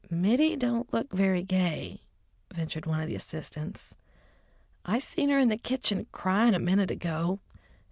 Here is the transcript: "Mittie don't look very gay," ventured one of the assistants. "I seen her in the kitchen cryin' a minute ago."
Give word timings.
"Mittie 0.09 0.55
don't 0.55 0.91
look 0.91 1.13
very 1.13 1.43
gay," 1.43 2.01
ventured 2.51 2.87
one 2.87 2.99
of 3.01 3.07
the 3.07 3.13
assistants. 3.13 3.93
"I 4.83 4.97
seen 4.97 5.29
her 5.29 5.37
in 5.37 5.49
the 5.49 5.57
kitchen 5.57 6.07
cryin' 6.11 6.55
a 6.55 6.59
minute 6.59 6.89
ago." 6.89 7.39